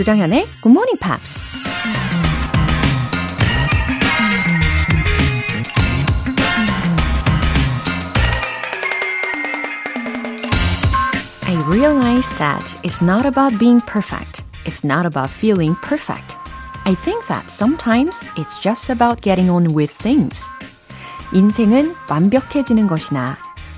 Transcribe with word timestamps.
조장현의 0.00 0.46
Good 0.62 0.72
Morning 0.72 0.98
Pops. 0.98 1.42
I 11.46 11.54
realize 11.68 12.26
that 12.38 12.74
it's 12.82 13.04
not 13.04 13.26
about 13.26 13.58
being 13.58 13.82
perfect. 13.84 14.42
It's 14.64 14.82
not 14.82 15.04
about 15.04 15.28
feeling 15.28 15.76
perfect. 15.82 16.38
I 16.86 16.94
think 16.94 17.26
that 17.26 17.50
sometimes 17.50 18.24
it's 18.38 18.58
just 18.62 18.88
about 18.90 19.20
getting 19.20 19.50
on 19.50 19.74
with 19.74 19.92
things. 19.92 20.46
인생은 21.34 21.94
완벽해지는 22.08 22.86
것이나 22.86 23.36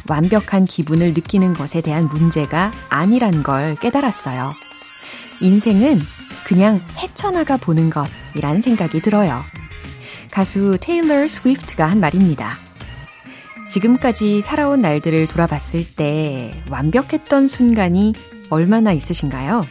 완벽한 0.08 0.66
기분을 0.66 1.14
느끼는 1.14 1.54
것에 1.54 1.80
대한 1.80 2.06
문제가 2.06 2.70
아니란 2.90 3.42
걸 3.42 3.74
깨달았어요. 3.80 4.54
인생은 5.42 5.98
그냥 6.52 6.82
헤쳐나가 6.98 7.56
보는 7.56 7.88
것이란 7.88 8.60
생각이 8.60 9.00
들어요. 9.00 9.40
가수 10.30 10.76
테일러 10.78 11.26
스위프트가 11.26 11.86
한 11.86 11.98
말입니다. 11.98 12.58
지금까지 13.70 14.42
살아온 14.42 14.82
날들을 14.82 15.28
돌아봤을 15.28 15.86
때 15.96 16.62
완벽했던 16.68 17.48
순간이 17.48 18.12
얼마나 18.50 18.92
있으신가요? 18.92 19.66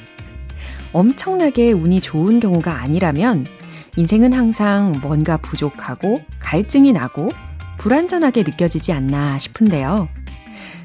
엄청나게 0.92 1.72
운이 1.72 2.02
좋은 2.02 2.40
경우가 2.40 2.82
아니라면 2.82 3.46
인생은 3.96 4.34
항상 4.34 4.94
뭔가 5.04 5.38
부족하고 5.38 6.24
갈증이 6.40 6.94
나고 6.94 7.30
불완전하게 7.78 8.42
느껴지지 8.42 8.92
않나 8.92 9.38
싶은데요. 9.38 10.10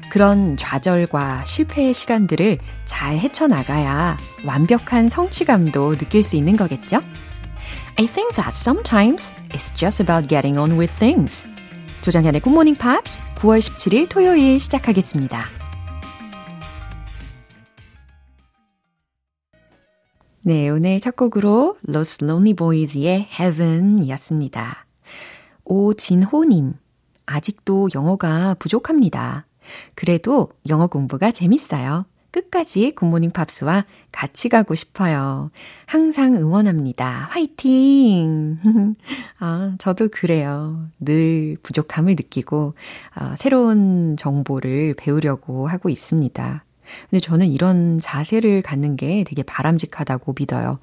그런 0.09 0.57
좌절과 0.57 1.45
실패의 1.45 1.93
시간들을 1.93 2.59
잘 2.85 3.17
헤쳐나가야 3.17 4.17
완벽한 4.45 5.09
성취감도 5.09 5.97
느낄 5.97 6.23
수 6.23 6.35
있는 6.35 6.55
거겠죠? 6.55 7.01
I 7.97 8.05
think 8.05 8.35
that 8.35 8.55
sometimes 8.55 9.33
it's 9.49 9.75
just 9.75 10.01
about 10.01 10.27
getting 10.27 10.57
on 10.59 10.79
with 10.79 10.93
things. 10.97 11.47
조정현의 12.01 12.41
Morning 12.45 12.79
Pops 12.79 13.21
9월 13.35 13.59
17일 13.59 14.07
토요일 14.07 14.59
시작하겠습니다. 14.59 15.45
네, 20.41 20.69
오늘 20.69 21.01
첫 21.01 21.17
곡으로 21.17 21.75
Los 21.89 22.23
Lonely 22.23 22.53
Boys의 22.53 23.27
Heaven 23.37 24.01
이었습니다. 24.03 24.85
오진호님, 25.65 26.75
아직도 27.25 27.89
영어가 27.93 28.55
부족합니다. 28.57 29.45
그래도 29.95 30.49
영어 30.69 30.87
공부가 30.87 31.31
재밌어요. 31.31 32.05
끝까지 32.31 32.91
굿모닝 32.91 33.31
팝스와 33.31 33.85
같이 34.11 34.49
가고 34.49 34.75
싶어요. 34.75 35.49
항상 35.85 36.35
응원합니다. 36.35 37.27
화이팅! 37.31 38.59
아, 39.39 39.75
저도 39.79 40.09
그래요. 40.09 40.87
늘 40.99 41.57
부족함을 41.63 42.13
느끼고, 42.13 42.75
어, 43.15 43.33
새로운 43.37 44.17
정보를 44.17 44.93
배우려고 44.95 45.67
하고 45.67 45.89
있습니다. 45.89 46.63
근데 47.09 47.19
저는 47.19 47.47
이런 47.47 47.99
자세를 47.99 48.61
갖는 48.61 48.95
게 48.95 49.23
되게 49.25 49.43
바람직하다고 49.43 50.35
믿어요. 50.37 50.79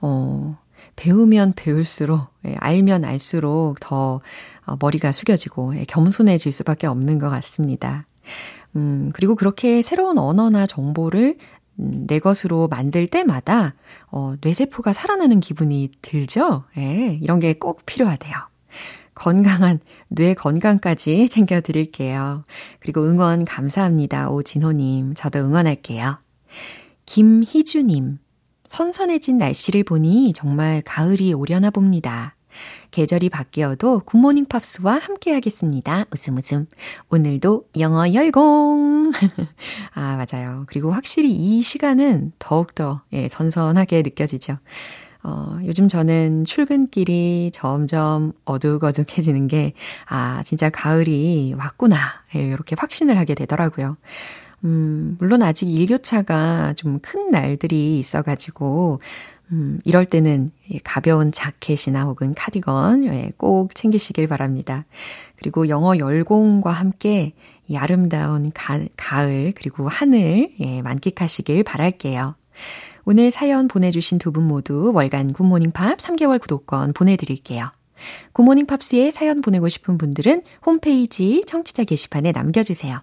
어, 0.00 0.58
배우면 0.96 1.54
배울수록, 1.56 2.28
예, 2.46 2.54
알면 2.58 3.04
알수록 3.04 3.80
더 3.80 4.20
어, 4.66 4.76
머리가 4.80 5.12
숙여지고 5.12 5.76
예, 5.76 5.84
겸손해질 5.84 6.52
수밖에 6.52 6.86
없는 6.86 7.18
것 7.18 7.30
같습니다. 7.30 8.06
음, 8.76 9.10
그리고 9.14 9.34
그렇게 9.36 9.82
새로운 9.82 10.18
언어나 10.18 10.66
정보를 10.66 11.36
음, 11.80 12.04
내 12.06 12.18
것으로 12.18 12.68
만들 12.68 13.06
때마다 13.06 13.74
어, 14.10 14.34
뇌세포가 14.40 14.92
살아나는 14.92 15.40
기분이 15.40 15.90
들죠? 16.02 16.64
예, 16.78 17.18
이런 17.20 17.40
게 17.40 17.54
꼭 17.54 17.84
필요하대요. 17.86 18.32
건강한 19.14 19.78
뇌 20.08 20.34
건강까지 20.34 21.28
챙겨드릴게요. 21.30 22.44
그리고 22.80 23.02
응원 23.04 23.44
감사합니다. 23.44 24.30
오진호님. 24.30 25.14
저도 25.14 25.38
응원할게요. 25.40 26.18
김희주님. 27.06 28.18
선선해진 28.66 29.38
날씨를 29.38 29.84
보니 29.84 30.32
정말 30.34 30.82
가을이 30.84 31.32
오려나 31.32 31.70
봅니다. 31.70 32.34
계절이 32.94 33.28
바뀌어도 33.28 34.02
굿모닝 34.06 34.44
팝스와 34.44 34.98
함께 34.98 35.32
하겠습니다. 35.32 36.04
웃음 36.12 36.38
웃음. 36.38 36.66
오늘도 37.10 37.64
영어 37.80 38.12
열공! 38.12 39.10
아, 39.94 40.16
맞아요. 40.16 40.62
그리고 40.68 40.92
확실히 40.92 41.32
이 41.32 41.60
시간은 41.60 42.30
더욱더 42.38 43.02
예, 43.12 43.26
선선하게 43.28 44.02
느껴지죠. 44.02 44.58
어, 45.24 45.56
요즘 45.64 45.88
저는 45.88 46.44
출근길이 46.44 47.50
점점 47.52 48.32
어둑어둑해지는 48.44 49.48
게, 49.48 49.72
아, 50.06 50.44
진짜 50.44 50.70
가을이 50.70 51.54
왔구나. 51.58 51.98
예, 52.36 52.42
이렇게 52.46 52.76
확신을 52.78 53.18
하게 53.18 53.34
되더라고요. 53.34 53.96
음, 54.64 55.16
물론 55.18 55.42
아직 55.42 55.68
일교차가 55.68 56.74
좀 56.76 57.00
큰 57.02 57.30
날들이 57.32 57.98
있어가지고, 57.98 59.00
음, 59.52 59.78
이럴 59.84 60.06
때는 60.06 60.50
가벼운 60.84 61.30
자켓이나 61.32 62.04
혹은 62.04 62.34
카디건 62.34 63.04
예, 63.04 63.32
꼭 63.36 63.74
챙기시길 63.74 64.26
바랍니다. 64.26 64.84
그리고 65.36 65.68
영어 65.68 65.96
열공과 65.98 66.72
함께 66.72 67.34
이 67.66 67.76
아름다운 67.76 68.50
가, 68.52 68.80
가을 68.96 69.52
그리고 69.54 69.88
하늘 69.88 70.50
예, 70.60 70.82
만끽하시길 70.82 71.62
바랄게요. 71.64 72.34
오늘 73.06 73.30
사연 73.30 73.68
보내주신 73.68 74.18
두 74.18 74.32
분 74.32 74.44
모두 74.48 74.92
월간 74.94 75.34
굿모닝 75.34 75.72
팝 75.72 75.98
3개월 75.98 76.40
구독권 76.40 76.94
보내드릴게요. 76.94 77.70
굿모닝 78.32 78.66
팝스에 78.66 79.10
사연 79.10 79.40
보내고 79.40 79.68
싶은 79.68 79.98
분들은 79.98 80.42
홈페이지 80.64 81.42
청취자 81.46 81.84
게시판에 81.84 82.32
남겨주세요. 82.32 83.02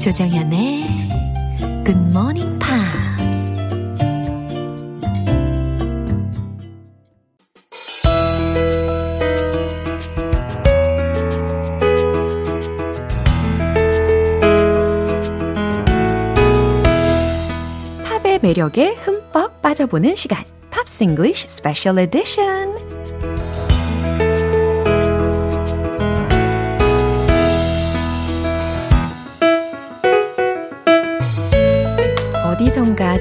조정현의 0.00 0.84
굿모닝 1.84 2.58
팝스 2.58 2.70
매력에 18.42 18.94
흠뻑 18.94 19.60
빠져보는 19.60 20.14
시간. 20.14 20.42
Pops 20.70 21.04
English 21.04 21.46
Special 21.46 21.98
Edition. 21.98 22.69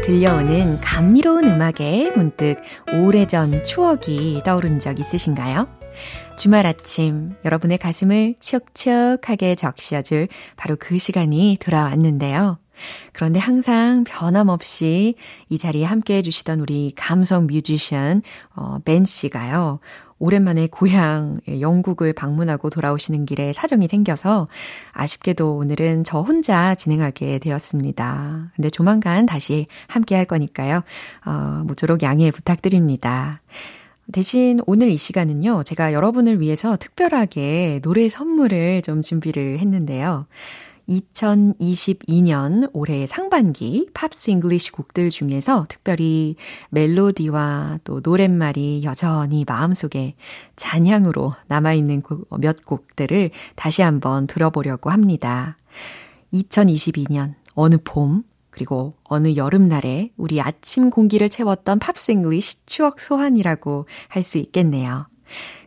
들려오는 0.09 0.77
감미로운 0.77 1.43
음악에 1.43 2.11
문득 2.15 2.55
오래전 2.91 3.63
추억이 3.63 4.41
떠오른 4.43 4.79
적 4.79 4.99
있으신가요? 4.99 5.67
주말 6.35 6.65
아침 6.65 7.35
여러분의 7.45 7.77
가슴을 7.77 8.33
촉촉하게 8.39 9.53
적셔줄 9.53 10.27
바로 10.57 10.77
그 10.79 10.97
시간이 10.97 11.57
돌아왔는데요. 11.59 12.57
그런데 13.13 13.39
항상 13.39 14.03
변함없이 14.03 15.13
이 15.47 15.57
자리에 15.59 15.85
함께 15.85 16.15
해주시던 16.15 16.59
우리 16.59 16.91
감성 16.95 17.45
뮤지션, 17.45 18.23
어, 18.55 18.79
벤 18.83 19.05
씨가요. 19.05 19.79
오랜만에 20.19 20.67
고향 20.67 21.39
영국을 21.47 22.13
방문하고 22.13 22.69
돌아오시는 22.69 23.25
길에 23.25 23.53
사정이 23.53 23.87
생겨서 23.87 24.47
아쉽게도 24.91 25.55
오늘은 25.55 26.03
저 26.03 26.19
혼자 26.19 26.75
진행하게 26.75 27.39
되었습니다. 27.39 28.51
근데 28.55 28.69
조만간 28.69 29.25
다시 29.25 29.67
함께 29.87 30.15
할 30.15 30.25
거니까요. 30.25 30.83
어, 31.25 31.63
모쪼록 31.65 32.03
양해 32.03 32.31
부탁드립니다. 32.31 33.41
대신 34.11 34.59
오늘 34.65 34.89
이 34.89 34.97
시간은요, 34.97 35.63
제가 35.63 35.93
여러분을 35.93 36.41
위해서 36.41 36.75
특별하게 36.77 37.79
노래 37.83 38.09
선물을 38.09 38.81
좀 38.81 39.01
준비를 39.01 39.59
했는데요. 39.59 40.25
2022년 40.89 42.69
올해 42.73 43.05
상반기 43.05 43.87
Pops 43.93 44.31
English 44.31 44.71
곡들 44.71 45.09
중에서 45.09 45.65
특별히 45.69 46.35
멜로디와 46.71 47.79
또 47.83 48.01
노랫말이 48.03 48.83
여전히 48.83 49.45
마음속에 49.47 50.15
잔향으로 50.55 51.33
남아있는 51.47 52.01
몇 52.39 52.65
곡들을 52.65 53.29
다시 53.55 53.81
한번 53.81 54.27
들어보려고 54.27 54.89
합니다. 54.89 55.57
2022년 56.33 57.35
어느 57.53 57.77
봄 57.83 58.23
그리고 58.49 58.95
어느 59.03 59.35
여름날에 59.35 60.11
우리 60.17 60.41
아침 60.41 60.89
공기를 60.89 61.29
채웠던 61.29 61.79
Pops 61.79 62.10
English 62.10 62.65
추억 62.65 62.99
소환이라고 62.99 63.87
할 64.07 64.23
수 64.23 64.37
있겠네요. 64.37 65.07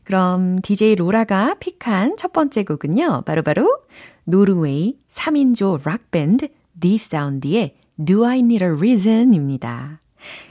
그럼 0.04 0.60
DJ 0.60 0.96
로라가 0.96 1.54
pick한 1.60 2.16
첫 2.16 2.32
번째 2.32 2.64
곡은요. 2.64 3.22
바로바로 3.24 3.42
바로 3.42 3.78
노르웨이 4.24 4.98
3인조 5.08 5.84
락밴드 5.84 6.48
D'Sound의 6.84 7.76
Do 8.04 8.24
I 8.24 8.38
Need 8.38 8.64
a 8.64 8.70
Reason 8.70 9.34
입니다. 9.34 10.00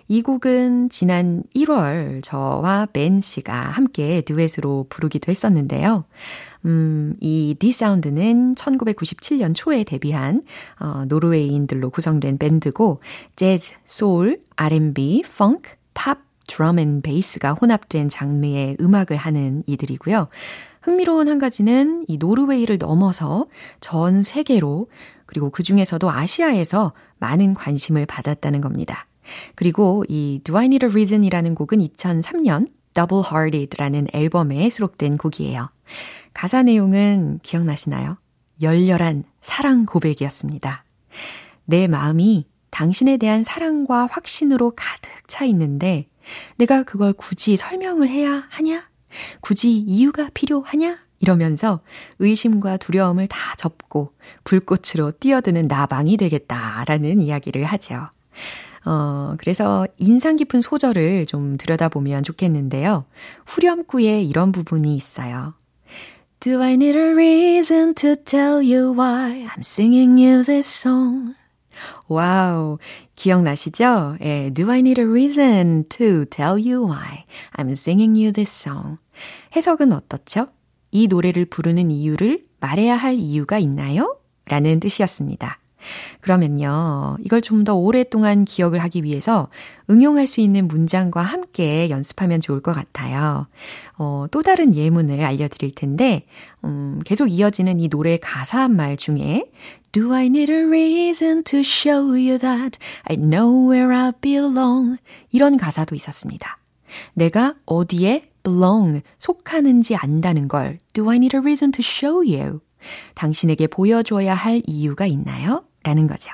이 0.08 0.22
곡은 0.22 0.90
지난 0.90 1.44
1월 1.56 2.22
저와 2.24 2.88
벤 2.92 3.22
씨가 3.22 3.54
함께 3.54 4.22
듀엣으로 4.22 4.88
부르기도 4.90 5.30
했었는데요. 5.30 6.04
음, 6.66 7.16
이 7.22 7.56
D'Sound는 7.58 8.56
1997년 8.56 9.54
초에 9.56 9.84
데뷔한 9.84 10.44
어, 10.80 11.06
노르웨이인들로 11.08 11.90
구성된 11.90 12.38
밴드고 12.38 13.02
재즈, 13.36 13.74
소울, 13.86 14.42
R&B, 14.58 15.24
펑크, 15.38 15.72
팝, 15.94 16.20
drum 16.48 16.80
and 16.80 17.02
bass가 17.02 17.54
혼합된 17.54 18.10
장르의 18.10 18.78
음악을 18.82 19.16
하는 19.16 19.64
이들이고요. 19.68 20.28
흥미로운 20.82 21.30
한 21.30 21.40
가지는 21.40 22.06
이 22.08 22.18
노르웨이를 22.18 22.78
넘어서 22.78 23.48
전 23.80 24.24
세계로 24.24 24.90
그리고 25.26 25.50
그 25.50 25.64
중에서도 25.64 26.10
아시아에서 26.10 26.94
많은 27.20 27.54
관심을 27.54 28.06
받았다는 28.06 28.62
겁니다. 28.62 29.08
그리고 29.56 30.04
이 30.10 30.42
Do 30.44 30.58
I 30.58 30.66
Need 30.66 30.86
a 30.86 30.90
Reason이라는 30.90 31.56
곡은 31.56 31.80
2003년 31.80 32.68
Double 32.94 33.24
Hearted라는 33.32 34.08
앨범에 34.14 34.70
수록된 34.70 35.18
곡이에요. 35.18 35.70
가사 36.34 36.64
내용은 36.64 37.40
기억나시나요? 37.44 38.18
열렬한 38.62 39.24
사랑 39.42 39.86
고백이었습니다. 39.86 40.84
내 41.66 41.88
마음이 41.88 42.48
당신에 42.70 43.18
대한 43.18 43.44
사랑과 43.44 44.08
확신으로 44.08 44.74
가득 44.76 45.12
차 45.28 45.46
있는데 45.46 46.08
내가 46.58 46.84
그걸 46.84 47.14
굳이 47.14 47.58
설명을 47.58 48.10
해야 48.10 48.46
하냐? 48.50 48.91
굳이 49.42 49.78
이유가 49.78 50.30
필요하냐? 50.34 50.98
이러면서 51.20 51.82
의심과 52.20 52.78
두려움을 52.78 53.28
다 53.28 53.54
접고 53.56 54.14
불꽃으로 54.44 55.12
뛰어드는 55.12 55.68
나방이 55.68 56.18
되겠다라는 56.18 57.22
이야기를 57.22 57.64
하죠. 57.66 58.10
어, 58.86 59.36
그래서 59.38 59.86
인상 59.98 60.36
깊은 60.36 60.62
소절을 60.62 61.28
좀 61.28 61.58
들여다보면 61.58 62.24
좋겠는데요. 62.24 63.06
후렴구에 63.46 64.24
이런 64.24 64.52
부분이 64.52 64.96
있어요. 64.96 65.54
Do 66.40 66.60
I 66.60 66.74
need 66.74 66.98
a 66.98 67.12
reason 67.12 67.94
to 67.96 68.16
tell 68.16 68.56
you 68.56 68.92
why 68.92 69.46
I'm 69.46 69.60
singing 69.60 70.20
you 70.20 70.44
this 70.44 70.68
song? 70.68 71.36
Wow, 72.08 72.80
기억나시죠? 73.22 74.18
예, 74.24 74.50
Do 74.50 74.72
I 74.72 74.80
need 74.80 75.00
a 75.00 75.06
reason 75.06 75.86
to 75.90 76.26
tell 76.26 76.54
you 76.54 76.84
why 76.88 77.26
I'm 77.56 77.70
singing 77.74 78.20
you 78.20 78.32
this 78.32 78.50
song? 78.52 78.98
해석은 79.56 79.94
어떻죠? 79.94 80.48
이 80.90 81.08
노래를 81.08 81.46
부르는 81.46 81.92
이유를 81.92 82.44
말해야 82.60 82.96
할 82.96 83.14
이유가 83.14 83.60
있나요? 83.60 84.18
라는 84.46 84.80
뜻이었습니다. 84.80 85.60
그러면요, 86.22 87.18
이걸 87.22 87.42
좀 87.42 87.64
더 87.64 87.76
오랫동안 87.76 88.44
기억을 88.44 88.80
하기 88.80 89.04
위해서 89.04 89.50
응용할 89.90 90.26
수 90.26 90.42
있는 90.42 90.68
문장과 90.68 91.22
함께 91.22 91.92
연습하면 91.92 92.42
좋을 92.42 92.62
것 92.62 92.74
같아요. 92.74 93.48
어, 94.00 94.26
또 94.32 94.42
다른 94.42 94.74
예문을 94.74 95.24
알려드릴 95.24 95.76
텐데, 95.76 96.26
음, 96.64 97.00
계속 97.06 97.28
이어지는 97.28 97.80
이 97.80 97.88
노래 97.88 98.18
가사 98.18 98.68
말 98.68 98.98
중에 98.98 99.46
Do 99.94 100.14
I 100.14 100.28
need 100.28 100.50
a 100.50 100.66
reason 100.66 101.44
to 101.44 101.60
show 101.60 102.14
you 102.14 102.38
that 102.38 102.80
I 103.04 103.18
know 103.18 103.70
where 103.70 103.94
I 103.94 104.14
belong? 104.22 104.98
이런 105.32 105.58
가사도 105.58 105.96
있었습니다. 105.96 106.60
내가 107.14 107.56
어디에 107.66 108.30
belong, 108.42 109.02
속하는지 109.20 109.98
안다는 109.98 110.48
걸 110.48 110.80
Do 110.94 111.10
I 111.10 111.18
need 111.18 111.36
a 111.36 111.42
reason 111.42 111.74
to 111.74 111.82
show 111.84 112.26
you? 112.26 112.62
당신에게 113.16 113.68
보여줘야 113.68 114.34
할 114.34 114.62
이유가 114.66 115.06
있나요? 115.06 115.66
라는 115.84 116.08
거죠. 116.08 116.32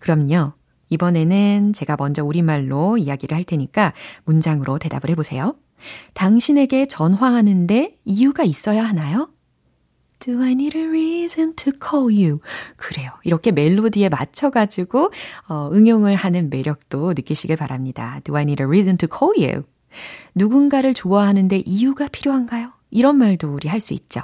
그럼요. 0.00 0.54
이번에는 0.90 1.74
제가 1.74 1.94
먼저 1.98 2.24
우리말로 2.24 2.98
이야기를 2.98 3.36
할 3.36 3.44
테니까 3.44 3.92
문장으로 4.24 4.78
대답을 4.78 5.10
해보세요. 5.10 5.54
당신에게 6.14 6.86
전화하는데 6.86 7.98
이유가 8.04 8.42
있어야 8.42 8.84
하나요? 8.84 9.30
Do 10.20 10.42
I 10.42 10.52
need 10.52 10.76
a 10.76 10.84
reason 10.84 11.54
to 11.56 11.72
call 11.72 12.06
you? 12.06 12.40
그래요. 12.76 13.10
이렇게 13.24 13.52
멜로디에 13.52 14.08
맞춰가지고, 14.08 15.12
어, 15.48 15.70
응용을 15.72 16.14
하는 16.16 16.50
매력도 16.50 17.14
느끼시길 17.14 17.56
바랍니다. 17.56 18.20
Do 18.24 18.36
I 18.36 18.42
need 18.42 18.62
a 18.62 18.66
reason 18.66 18.96
to 18.98 19.08
call 19.08 19.32
you? 19.38 19.64
누군가를 20.34 20.94
좋아하는데 20.94 21.62
이유가 21.64 22.08
필요한가요? 22.08 22.72
이런 22.90 23.16
말도 23.16 23.52
우리 23.52 23.68
할 23.68 23.80
수 23.80 23.94
있죠. 23.94 24.22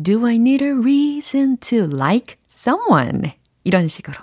Do 0.00 0.24
I 0.26 0.36
need 0.36 0.64
a 0.64 0.70
reason 0.70 1.56
to 1.58 1.84
like 1.84 2.36
someone? 2.50 3.32
이런 3.64 3.88
식으로 3.88 4.14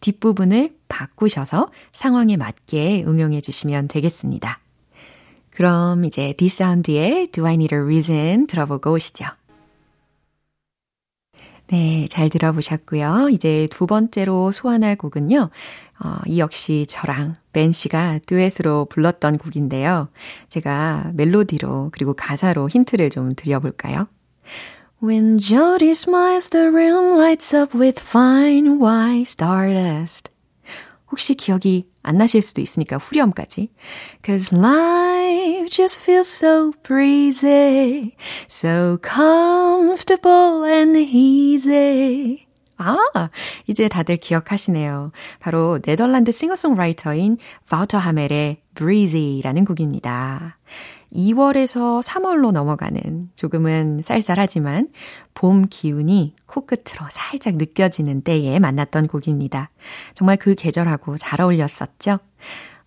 뒷부분을 0.00 0.76
바꾸셔서 0.88 1.70
상황에 1.92 2.36
맞게 2.36 3.04
응용해 3.06 3.40
주시면 3.40 3.88
되겠습니다. 3.88 4.60
그럼 5.50 6.04
이제 6.04 6.32
디사운드의 6.36 7.28
Do 7.28 7.44
I 7.46 7.54
Need 7.54 7.74
a 7.74 7.80
Reason 7.80 8.46
들어보고 8.46 8.92
오시죠. 8.92 9.26
네, 11.68 12.06
잘 12.10 12.28
들어보셨고요. 12.28 13.30
이제 13.30 13.66
두 13.70 13.86
번째로 13.86 14.52
소환할 14.52 14.96
곡은요. 14.96 15.50
어, 16.04 16.16
이 16.26 16.38
역시 16.38 16.84
저랑 16.88 17.34
벤 17.52 17.72
씨가 17.72 18.20
듀엣으로 18.26 18.86
불렀던 18.86 19.38
곡인데요. 19.38 20.08
제가 20.48 21.12
멜로디로 21.14 21.90
그리고 21.92 22.14
가사로 22.14 22.68
힌트를 22.68 23.10
좀 23.10 23.34
드려볼까요? 23.34 24.06
When 25.02 25.38
Jody 25.38 25.90
smiles, 25.90 26.50
the 26.50 26.66
room 26.66 27.18
lights 27.18 27.54
up 27.54 27.76
with 27.76 28.02
fine 28.02 28.80
white 28.80 29.22
stardust. 29.22 30.30
혹시 31.10 31.34
기억이 31.34 31.88
안 32.04 32.18
나실 32.18 32.42
수도 32.42 32.60
있으니까 32.60 32.98
후렴까지. 32.98 33.70
Cause 34.24 34.56
life 34.56 35.68
just 35.68 36.00
feels 36.00 36.28
so 36.28 36.72
breezy, 36.84 38.14
so 38.48 38.98
comfortable 39.02 40.64
and 40.70 40.96
easy. 40.96 42.46
아, 42.76 42.96
이제 43.66 43.88
다들 43.88 44.16
기억하시네요. 44.16 45.12
바로 45.40 45.78
네덜란드 45.82 46.32
싱어송라이터인 46.32 47.38
바우터 47.68 47.98
하멜의 47.98 48.58
Breezy라는 48.74 49.64
곡입니다. 49.64 50.58
2월에서 51.14 52.02
3월로 52.02 52.52
넘어가는 52.52 53.30
조금은 53.36 54.00
쌀쌀하지만 54.02 54.88
봄 55.34 55.66
기운이 55.68 56.34
코끝으로 56.46 57.06
살짝 57.10 57.56
느껴지는 57.56 58.22
때에 58.22 58.58
만났던 58.58 59.06
곡입니다. 59.06 59.70
정말 60.14 60.36
그 60.36 60.54
계절하고 60.54 61.16
잘 61.16 61.40
어울렸었죠? 61.40 62.18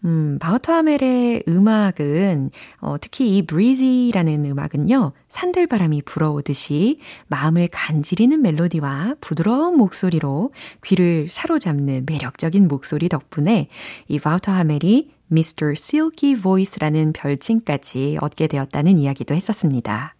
음, 0.06 0.38
바우터 0.40 0.74
하멜의 0.74 1.44
음악은, 1.48 2.52
어, 2.82 2.96
특히 3.02 3.36
이 3.36 3.42
breezy라는 3.42 4.46
음악은요, 4.46 5.12
산들바람이 5.28 6.04
불어오듯이 6.04 7.00
마음을 7.28 7.68
간지리는 7.72 8.40
멜로디와 8.40 9.16
부드러운 9.20 9.76
목소리로 9.78 10.52
귀를 10.84 11.30
사로잡는 11.32 12.06
매력적인 12.08 12.68
목소리 12.68 13.10
덕분에 13.10 13.70
이 14.08 14.20
바우터 14.20 14.52
하멜이 14.52 15.17
Mr. 15.32 15.74
Silky 15.78 16.42
Voice라는 16.42 17.14
별칭까지 17.14 18.18
얻게 18.22 18.48
되었다는 18.48 18.98
이야기도 18.98 19.36
했었습니다. 19.36 20.16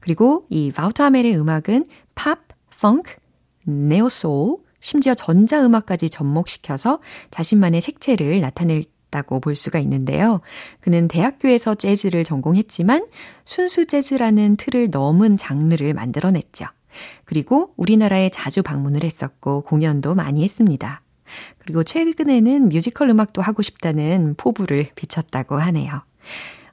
그리고 0.00 0.46
이 0.50 0.70
바우터 0.70 1.04
하멜의 1.04 1.36
음악은 1.36 1.86
팝, 2.14 2.40
펑크, 2.80 3.14
네오소울, 3.64 4.58
심지어 4.80 5.14
전자음악까지 5.14 6.10
접목시켜서 6.10 7.00
자신만의 7.30 7.80
색채를 7.80 8.40
나타낼 8.40 8.84
다고 9.10 9.40
볼 9.40 9.54
수가 9.54 9.78
있는데요. 9.78 10.40
그는 10.80 11.08
대학교에서 11.08 11.74
재즈를 11.74 12.24
전공했지만 12.24 13.06
순수 13.44 13.86
재즈라는 13.86 14.56
틀을 14.56 14.90
넘은 14.90 15.36
장르를 15.36 15.94
만들어냈죠. 15.94 16.66
그리고 17.24 17.72
우리나라에 17.76 18.30
자주 18.30 18.62
방문을 18.62 19.04
했었고 19.04 19.62
공연도 19.62 20.14
많이 20.14 20.42
했습니다. 20.44 21.02
그리고 21.58 21.84
최근에는 21.84 22.68
뮤지컬 22.68 23.10
음악도 23.10 23.42
하고 23.42 23.62
싶다는 23.62 24.34
포부를 24.36 24.88
비쳤다고 24.94 25.56
하네요. 25.56 26.02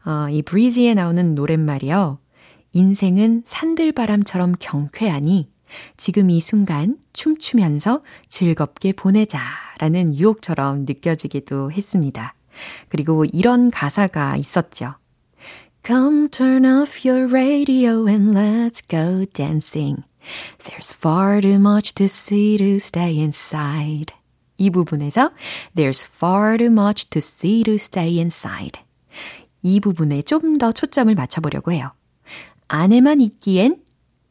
어, 0.05 0.27
이 0.29 0.41
breezy에 0.41 0.93
나오는 0.93 1.35
노랫말이요. 1.35 2.19
인생은 2.73 3.43
산들바람처럼 3.45 4.55
경쾌하니 4.59 5.49
지금 5.97 6.29
이 6.29 6.39
순간 6.39 6.97
춤추면서 7.13 8.01
즐겁게 8.29 8.93
보내자 8.93 9.39
라는 9.79 10.15
유혹처럼 10.15 10.85
느껴지기도 10.85 11.71
했습니다. 11.71 12.35
그리고 12.89 13.25
이런 13.25 13.71
가사가 13.71 14.37
있었죠. 14.37 14.95
Come 15.85 16.29
turn 16.29 16.65
off 16.65 17.07
your 17.07 17.27
radio 17.27 18.07
and 18.07 18.37
let's 18.37 18.81
go 18.81 19.25
dancing. 19.33 20.03
There's 20.63 20.93
far 20.93 21.41
too 21.41 21.59
much 21.59 21.93
to 21.95 22.05
see 22.05 22.57
to 22.57 22.77
stay 22.77 23.17
inside. 23.17 24.13
이 24.57 24.69
부분에서 24.69 25.31
There's 25.75 26.05
far 26.05 26.57
too 26.57 26.71
much 26.71 27.09
to 27.09 27.19
see 27.19 27.63
to 27.63 27.73
stay 27.75 28.17
inside. 28.17 28.81
이 29.61 29.79
부분에 29.79 30.21
좀 30.23 30.57
더 30.57 30.71
초점을 30.71 31.13
맞춰보려고 31.15 31.71
해요. 31.71 31.91
안에만 32.67 33.21
있기엔 33.21 33.81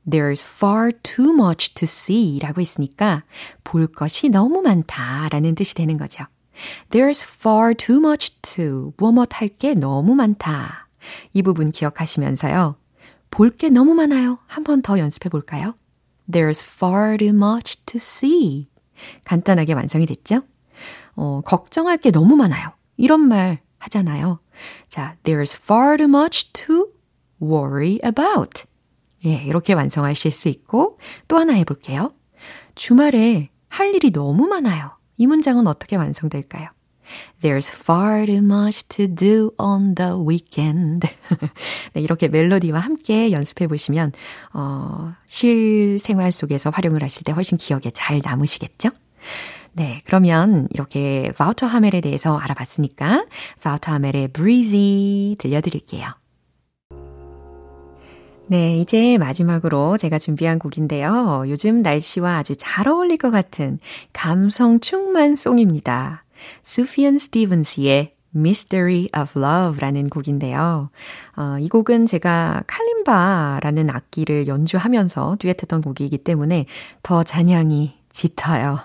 There's 0.09 0.45
far 0.45 0.93
too 1.03 1.33
much 1.33 1.75
to 1.75 1.85
see 1.85 2.39
라고 2.41 2.61
했으니까 2.61 3.25
볼 3.65 3.87
것이 3.87 4.29
너무 4.29 4.61
많다 4.63 5.29
라는 5.31 5.55
뜻이 5.55 5.75
되는 5.75 5.97
거죠. 5.97 6.25
There's 6.91 7.25
far 7.25 7.75
too 7.75 7.99
much 7.99 8.41
to 8.43 8.93
무엇 8.99 9.41
할게 9.41 9.75
너무 9.75 10.15
많다. 10.15 10.89
이 11.33 11.43
부분 11.43 11.71
기억하시면서요. 11.73 12.77
볼 13.31 13.57
게 13.57 13.71
너무 13.71 13.95
많아요. 13.95 14.39
한 14.47 14.63
번 14.65 14.83
더 14.83 14.99
연습해 14.99 15.29
볼까요? 15.31 15.75
There's 16.31 16.63
far 16.65 17.17
too 17.17 17.31
much 17.35 17.85
to 17.87 17.97
see. 17.97 18.69
간단하게 19.25 19.73
완성이 19.75 20.07
됐죠? 20.07 20.43
어, 21.15 21.41
걱정할 21.45 21.99
게 21.99 22.11
너무 22.11 22.37
많아요. 22.37 22.73
이런 22.97 23.21
말 23.21 23.61
하잖아요. 23.79 24.41
자, 24.89 25.17
there's 25.25 25.57
far 25.57 25.97
too 25.97 26.09
much 26.09 26.53
to 26.53 26.89
worry 27.41 27.99
about. 28.05 28.65
예, 29.25 29.43
이렇게 29.45 29.73
완성하실 29.73 30.33
수 30.33 30.49
있고, 30.49 30.99
또 31.29 31.39
하나 31.39 31.53
해볼게요. 31.53 32.13
주말에 32.75 33.51
할 33.69 33.95
일이 33.95 34.11
너무 34.11 34.47
많아요. 34.49 34.97
이 35.17 35.27
문장은 35.27 35.67
어떻게 35.67 35.97
완성될까요? 35.97 36.69
There's 37.43 37.71
far 37.73 38.27
too 38.27 38.39
much 38.39 38.89
to 38.89 39.09
do 39.09 39.51
on 39.59 39.95
the 39.95 40.13
weekend. 40.13 41.09
네, 41.93 42.01
이렇게 42.01 42.29
멜로디와 42.29 42.79
함께 42.79 43.33
연습해 43.33 43.67
보시면, 43.67 44.13
어, 44.53 45.15
실생활 45.27 46.31
속에서 46.33 46.71
활용을 46.71 47.03
하실 47.03 47.25
때 47.25 47.33
훨씬 47.33 47.59
기억에 47.59 47.91
잘 47.93 48.21
남으시겠죠? 48.23 48.91
네, 49.73 50.03
그러면 50.05 50.69
이렇게 50.71 51.33
바우터 51.37 51.67
하멜에 51.67 52.01
대해서 52.01 52.37
알아봤으니까, 52.37 53.27
바우터 53.63 53.93
하멜의 53.93 54.29
breezy 54.29 55.37
들려드릴게요. 55.39 56.15
네, 58.53 58.77
이제 58.77 59.17
마지막으로 59.17 59.97
제가 59.97 60.19
준비한 60.19 60.59
곡인데요. 60.59 61.45
요즘 61.49 61.81
날씨와 61.81 62.37
아주 62.37 62.55
잘 62.55 62.87
어울릴 62.87 63.17
것 63.17 63.31
같은 63.31 63.79
감성 64.13 64.79
충만 64.81 65.37
송입니다. 65.37 66.22
수피언 66.63 67.19
스티븐스의 67.19 68.15
Mystery 68.35 69.09
of 69.17 69.39
Love라는 69.39 70.09
곡인데요. 70.09 70.91
어, 71.37 71.57
이 71.61 71.69
곡은 71.69 72.07
제가 72.07 72.63
칼림바라는 72.67 73.91
악기를 73.91 74.47
연주하면서 74.47 75.37
듀엣했던 75.39 75.83
곡이기 75.83 76.19
때문에 76.19 76.67
더 77.03 77.23
잔향이 77.23 77.95
짙어요. 78.11 78.79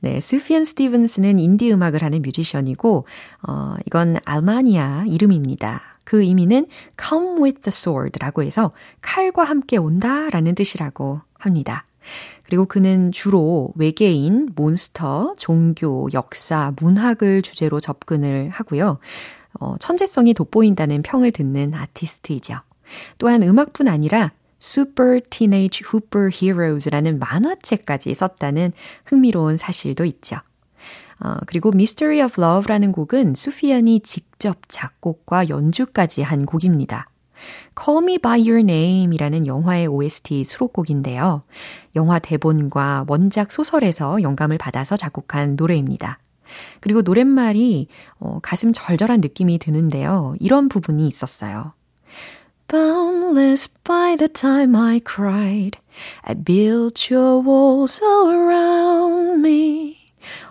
네, 0.00 0.20
수피언 0.20 0.64
스티븐스는 0.64 1.38
인디 1.38 1.72
음악을 1.72 2.02
하는 2.02 2.22
뮤지션이고, 2.22 3.06
어, 3.48 3.74
이건 3.86 4.18
알마니아 4.24 5.04
이름입니다. 5.08 5.80
그 6.04 6.22
의미는 6.22 6.66
come 7.00 7.42
with 7.42 7.62
the 7.62 7.72
sword라고 7.72 8.42
해서 8.44 8.72
칼과 9.00 9.42
함께 9.42 9.76
온다라는 9.76 10.54
뜻이라고 10.54 11.20
합니다. 11.38 11.84
그리고 12.46 12.64
그는 12.64 13.10
주로 13.10 13.72
외계인, 13.74 14.50
몬스터, 14.54 15.34
종교, 15.36 16.08
역사, 16.12 16.72
문학을 16.80 17.42
주제로 17.42 17.80
접근을 17.80 18.50
하고요. 18.50 18.98
어, 19.58 19.74
천재성이 19.78 20.32
돋보인다는 20.32 21.02
평을 21.02 21.32
듣는 21.32 21.74
아티스트이죠. 21.74 22.54
또한 23.18 23.42
음악뿐 23.42 23.88
아니라 23.88 24.32
Super 24.62 25.20
Teenage 25.28 25.82
Hooper 25.86 26.30
Heroes라는 26.32 27.18
만화책까지 27.18 28.14
썼다는 28.14 28.72
흥미로운 29.04 29.58
사실도 29.58 30.04
있죠. 30.04 30.36
어, 31.18 31.36
그리고 31.46 31.70
Mystery 31.70 32.24
of 32.24 32.40
Love라는 32.40 32.92
곡은 32.92 33.34
수피안이 33.34 34.00
직접 34.00 34.58
작곡과 34.68 35.48
연주까지 35.48 36.22
한 36.22 36.46
곡입니다. 36.46 37.08
Call 37.78 38.02
Me 38.02 38.18
By 38.18 38.40
Your 38.40 38.60
Name이라는 38.60 39.46
영화의 39.46 39.86
OST 39.86 40.44
수록곡인데요. 40.44 41.42
영화 41.94 42.18
대본과 42.18 43.06
원작 43.08 43.52
소설에서 43.52 44.22
영감을 44.22 44.58
받아서 44.58 44.96
작곡한 44.96 45.56
노래입니다. 45.56 46.18
그리고 46.80 47.02
노랫말이 47.02 47.88
어, 48.18 48.38
가슴 48.42 48.72
절절한 48.72 49.20
느낌이 49.20 49.58
드는데요. 49.58 50.34
이런 50.40 50.68
부분이 50.68 51.06
있었어요. 51.06 51.72
Boundless 52.68 53.68
by 53.84 54.16
the 54.16 54.28
time 54.28 54.74
I 54.74 55.00
cried, 55.00 55.78
I 56.22 56.34
built 56.34 57.12
your 57.14 57.46
walls 57.46 58.02
around 58.02 59.46
me. 59.46 59.96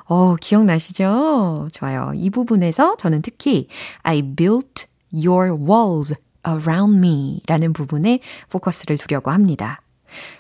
어, 0.06 0.36
기억나시죠? 0.36 1.70
좋아요. 1.74 2.12
이 2.16 2.30
부분에서 2.30 2.96
저는 2.98 3.22
특히 3.22 3.68
I 4.04 4.22
built 4.22 4.86
your 5.12 5.54
walls 5.54 6.16
around 6.48 6.98
me 6.98 7.42
라는 7.48 7.74
부분에 7.74 8.20
포커스를 8.50 8.98
두려고 8.98 9.32
합니다. 9.32 9.82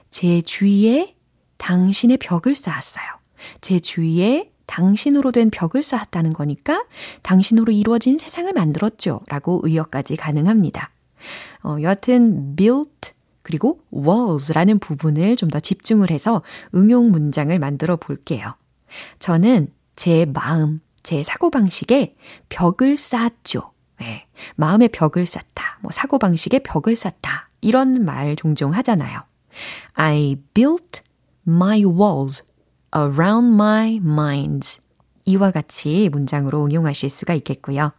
제 0.09 0.41
주위에 0.41 1.15
당신의 1.57 2.17
벽을 2.17 2.55
쌓았어요. 2.55 3.05
제 3.62 3.79
주위에 3.79 4.51
당신으로 4.65 5.31
된 5.31 5.50
벽을 5.51 5.83
쌓았다는 5.83 6.33
거니까 6.33 6.85
당신으로 7.21 7.71
이루어진 7.71 8.17
세상을 8.17 8.51
만들었죠. 8.51 9.21
라고 9.27 9.62
의역까지 9.63 10.15
가능합니다. 10.15 10.91
어, 11.63 11.77
여하튼 11.81 12.55
built 12.55 13.13
그리고 13.43 13.79
walls라는 13.93 14.79
부분을 14.79 15.35
좀 15.35 15.50
더 15.50 15.59
집중을 15.59 16.09
해서 16.09 16.41
응용 16.74 17.12
문장을 17.12 17.57
만들어 17.59 17.95
볼게요. 17.95 18.55
저는 19.19 19.67
제 19.95 20.25
마음, 20.25 20.81
제 21.03 21.21
사고방식에 21.24 22.15
벽을 22.50 22.97
쌓았죠. 22.97 23.71
네. 23.99 24.27
마음의 24.55 24.89
벽을 24.89 25.25
쌓다, 25.25 25.79
뭐 25.81 25.91
사고방식의 25.91 26.61
벽을 26.63 26.95
쌓다. 26.95 27.49
이런 27.61 28.05
말 28.05 28.35
종종 28.35 28.73
하잖아요. 28.73 29.21
I 29.93 30.37
built 30.53 31.01
my 31.47 31.83
walls 31.83 32.43
around 32.95 33.53
my 33.53 33.95
minds. 33.95 34.81
이와 35.25 35.51
같이 35.51 36.09
문장으로 36.11 36.65
응용하실 36.65 37.09
수가 37.09 37.33
있겠고요. 37.35 37.91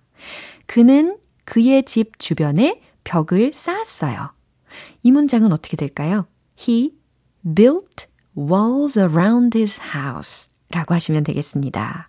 그는 0.67 1.19
그의 1.45 1.85
집 1.85 2.19
주변에 2.19 2.83
벽을 3.05 3.53
쌓았어요. 3.53 4.33
이 5.03 5.13
문장은 5.13 5.53
어떻게 5.53 5.77
될까요? 5.77 6.27
He 6.59 6.93
built 7.55 8.07
walls 8.37 8.99
around 8.99 9.57
his 9.57 9.81
house. 9.81 10.51
라고 10.71 10.95
하시면 10.95 11.23
되겠습니다. 11.23 12.09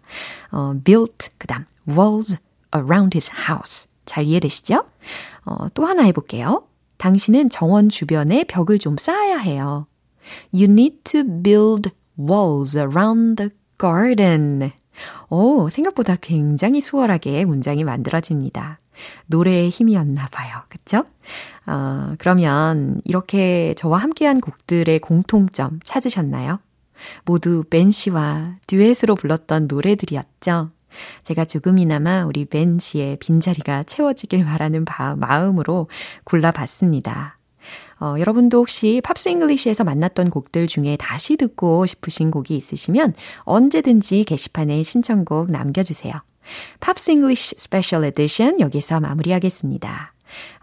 어, 0.52 0.74
built, 0.84 1.30
그 1.38 1.46
다음, 1.46 1.66
walls 1.88 2.38
around 2.76 3.18
his 3.18 3.32
house. 3.32 3.90
잘 4.06 4.26
이해되시죠? 4.26 4.86
어, 5.46 5.70
또 5.74 5.86
하나 5.86 6.04
해볼게요. 6.04 6.64
당신은 6.98 7.50
정원 7.50 7.90
주변에 7.90 8.44
벽을 8.46 8.80
좀 8.80 8.98
쌓아야 8.98 9.38
해요. 9.38 9.88
You 10.54 10.66
need 10.66 11.04
to 11.04 11.24
build 11.24 11.92
walls 12.20 12.78
around 12.78 13.36
the 13.36 13.52
garden. 13.80 14.72
오, 15.30 15.70
생각보다 15.70 16.16
굉장히 16.16 16.82
수월하게 16.82 17.46
문장이 17.46 17.84
만들어집니다. 17.84 18.80
노래의 19.28 19.70
힘이었나 19.70 20.28
봐요. 20.30 20.64
그쵸? 20.70 21.06
어, 21.68 22.16
그러면 22.18 23.02
이렇게 23.06 23.76
저와 23.78 24.00
함께한 24.00 24.42
곡들의 24.42 25.00
공통점 25.00 25.80
찾으셨나요? 25.86 26.60
모두 27.26 27.64
벤 27.70 27.92
씨와 27.92 28.56
듀엣으로 28.66 29.16
불렀던 29.16 29.68
노래들이었죠. 29.68 30.72
제가 31.24 31.46
조금이나마 31.46 32.26
우리 32.26 32.46
벤 32.46 32.80
씨의 32.80 33.18
빈자리가 33.18 33.84
채워지길 33.84 34.46
바라는 34.46 34.86
바, 34.86 35.16
마음으로 35.16 35.88
골라봤습니다. 36.24 37.38
어, 38.00 38.16
여러분도 38.20 38.60
혹시 38.60 39.02
Pops 39.04 39.30
English에서 39.30 39.84
만났던 39.84 40.30
곡들 40.30 40.68
중에 40.68 40.98
다시 40.98 41.36
듣고 41.36 41.86
싶으신 41.86 42.32
곡이 42.32 42.56
있으시면 42.56 43.14
언제든지 43.42 44.24
게시판에 44.24 44.84
신청곡 44.84 45.52
남겨주세요. 45.52 46.14
Pops 46.80 47.12
English 47.12 47.56
Special 47.58 48.06
Edition 48.06 48.60
여기서 48.60 49.00
마무리하겠습니다. 49.00 50.14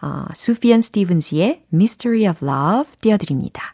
어, 0.02 0.24
수피안 0.34 0.80
스티븐스의 0.80 1.64
Mystery 1.72 2.28
of 2.28 2.44
Love 2.44 2.92
띄워드립니다. 3.00 3.73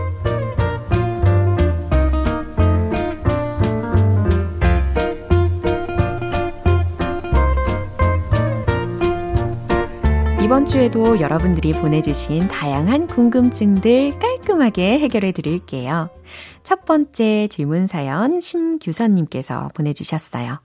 이번 10.51 10.65
주에도 10.65 11.21
여러분들이 11.21 11.71
보내주신 11.71 12.49
다양한 12.49 13.07
궁금증들 13.07 14.19
깔끔하게 14.19 14.99
해결해 14.99 15.31
드릴게요. 15.31 16.09
첫 16.61 16.83
번째 16.83 17.47
질문 17.47 17.87
사연 17.87 18.41
심규선님께서 18.41 19.69
보내주셨어요. 19.73 20.59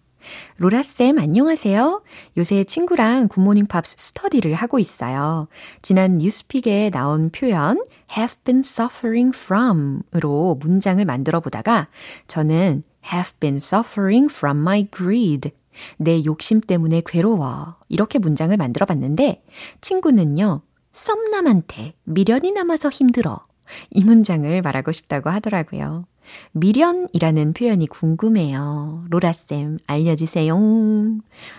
로라쌤, 0.56 1.20
안녕하세요. 1.20 2.02
요새 2.36 2.64
친구랑 2.64 3.28
굿모닝 3.28 3.66
팝스 3.66 3.94
스터디를 3.96 4.54
하고 4.54 4.80
있어요. 4.80 5.46
지난 5.82 6.18
News 6.18 6.50
Pick에 6.50 6.90
나온 6.90 7.30
표현 7.30 7.80
have 8.10 8.38
been 8.42 8.64
suffering 8.64 9.32
from 9.32 10.02
으로 10.16 10.56
문장을 10.58 11.04
만들어 11.04 11.38
보다가 11.38 11.86
저는 12.26 12.82
have 13.12 13.34
been 13.38 13.58
suffering 13.58 14.28
from 14.34 14.62
my 14.62 14.88
greed 14.90 15.52
내 15.96 16.24
욕심 16.24 16.60
때문에 16.60 17.02
괴로워. 17.04 17.76
이렇게 17.88 18.18
문장을 18.18 18.56
만들어 18.56 18.86
봤는데 18.86 19.42
친구는요. 19.80 20.62
썸남한테 20.92 21.94
미련이 22.04 22.52
남아서 22.52 22.88
힘들어. 22.88 23.46
이 23.90 24.04
문장을 24.04 24.62
말하고 24.62 24.92
싶다고 24.92 25.30
하더라고요. 25.30 26.06
미련이라는 26.52 27.52
표현이 27.52 27.86
궁금해요. 27.86 29.04
로라쌤, 29.10 29.78
알려주세요. 29.86 30.56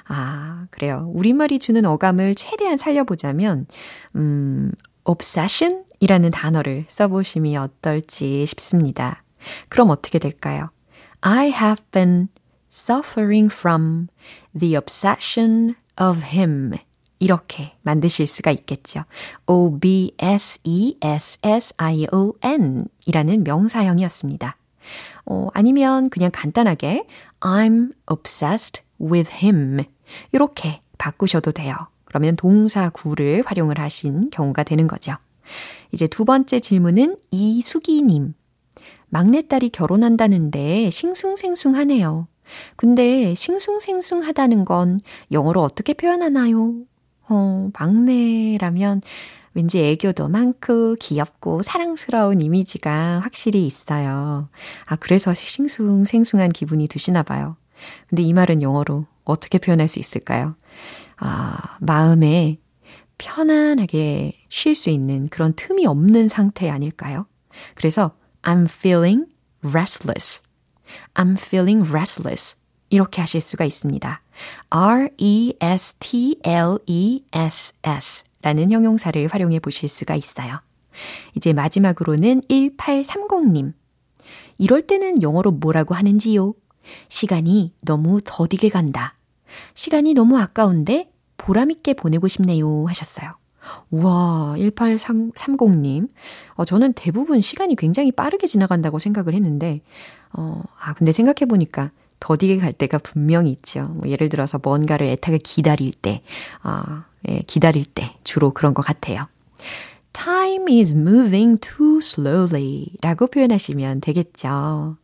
아, 0.08 0.68
그래요. 0.72 1.10
우리말이 1.14 1.60
주는 1.60 1.86
어감을 1.86 2.36
최대한 2.36 2.78
살려보자면, 2.78 3.68
음, 4.16 4.72
obsession? 5.06 5.86
이라는 6.00 6.32
단어를 6.32 6.86
써보시면 6.90 7.62
어떨지 7.62 8.46
싶습니다. 8.46 9.24
그럼 9.70 9.90
어떻게 9.90 10.20
될까요? 10.20 10.70
I 11.22 11.48
have 11.48 11.84
been 11.92 12.28
suffering 12.72 13.54
from 13.54 14.08
the 14.58 14.76
obsession 14.76 15.76
of 16.00 16.22
him. 16.24 16.74
이렇게 17.20 17.74
만드실 17.82 18.28
수가 18.28 18.52
있겠죠. 18.52 19.04
O-B-S-E-S-S-I-O-N 19.48 20.18
이라는 23.06 23.44
명사형이었습니다. 23.44 24.58
어, 25.26 25.48
아니면 25.54 26.10
그냥 26.10 26.30
간단하게 26.34 27.06
I'm 27.40 27.94
obsessed 28.12 28.82
with 29.02 29.32
him. 29.34 29.84
이렇게 30.32 30.82
바꾸셔도 30.98 31.52
돼요. 31.52 31.76
그러면 32.06 32.36
동사 32.36 32.90
구를 32.90 33.44
활용을 33.46 33.80
하신 33.80 34.30
경우가 34.30 34.64
되는 34.64 34.88
거죠. 34.88 35.16
이제 35.92 36.08
두 36.08 36.26
번째 36.26 36.60
질문은 36.60 37.18
이수기님. 37.32 38.34
막내딸이 39.10 39.70
결혼한다는데 39.70 40.90
싱숭생숭하네요. 40.90 42.28
근데 42.76 43.36
싱숭생숭하다는 43.36 44.66
건 44.66 45.02
영어로 45.32 45.62
어떻게 45.62 45.94
표현하나요? 45.94 46.74
어, 47.30 47.70
막내라면 47.78 49.02
왠지 49.54 49.84
애교도 49.84 50.28
많고 50.30 50.96
귀엽고 50.96 51.64
사랑스러운 51.64 52.42
이미지가 52.42 53.22
확실히 53.24 53.66
있어요. 53.66 54.50
아, 54.86 54.96
그래서 54.98 55.34
싱숭생숭한 55.34 56.52
기분이 56.52 56.88
드시나 56.88 57.24
봐요. 57.24 57.58
근데 58.08 58.22
이 58.22 58.34
말은 58.34 58.62
영어로 58.62 59.06
어떻게 59.24 59.58
표현할 59.58 59.88
수 59.88 60.00
있을까요? 60.00 60.56
아, 61.18 61.78
마음에 61.80 62.60
편안하게 63.18 64.34
쉴 64.50 64.76
수 64.76 64.90
있는 64.90 65.28
그런 65.28 65.54
틈이 65.54 65.86
없는 65.88 66.28
상태 66.28 66.70
아닐까요? 66.70 67.26
그래서 67.74 68.12
I'm 68.44 68.66
feeling 68.70 69.26
restless. 69.64 70.44
I'm 71.14 71.38
feeling 71.38 71.90
restless. 71.90 72.58
이렇게 72.90 73.22
하실 73.22 73.42
수가 73.42 73.66
있습니다. 73.66 74.22
R-E-S-T-L-E-S-S 74.70 75.44
라는 78.42 78.72
형용사를 78.72 79.28
활용해 79.28 79.60
보실 79.60 79.90
수가 79.90 80.16
있어요. 80.16 80.62
이제 81.36 81.54
마지막으로는 81.54 82.42
1830님. 82.50 83.74
이럴 84.58 84.88
때는 84.88 85.22
영어로 85.22 85.52
뭐라고 85.52 85.94
하는지요? 85.96 86.54
시간이 87.10 87.74
너무 87.82 88.22
더디게 88.24 88.70
간다. 88.70 89.16
시간이 89.74 90.14
너무 90.14 90.38
아까운데 90.40 91.12
보람있게 91.38 91.94
보내고 91.94 92.28
싶네요 92.28 92.86
하셨어요. 92.88 93.36
우와, 93.92 94.56
1830님. 94.58 96.10
어, 96.56 96.66
저는 96.66 96.94
대부분 96.94 97.42
시간이 97.42 97.76
굉장히 97.76 98.12
빠르게 98.12 98.48
지나간다고 98.48 99.00
생각을 99.00 99.34
했는데, 99.34 99.82
어, 100.34 100.64
아, 100.80 100.94
근데 100.94 101.12
생각해보니까 101.12 101.92
더디게 102.20 102.58
갈 102.58 102.74
때가 102.74 102.98
분명히 102.98 103.52
있죠. 103.52 103.86
뭐 103.96 104.10
예를 104.10 104.30
들어서 104.30 104.60
뭔가를 104.62 105.08
애타게 105.08 105.40
기다릴 105.40 105.92
때, 105.92 106.22
아, 106.62 107.06
예, 107.28 107.40
기다릴 107.48 107.86
때 107.86 108.16
주로 108.24 108.52
그런 108.52 108.74
것 108.74 108.82
같아요. 108.82 109.28
Time 110.14 110.80
is 110.80 110.94
moving 110.94 111.60
too 111.60 111.98
slowly 111.98 112.88
라고 113.02 113.28
표현하시면 113.28 114.02
되겠죠. 114.02 114.98